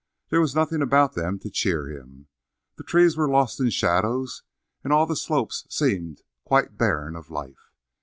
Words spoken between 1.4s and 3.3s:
cheer him. The trees were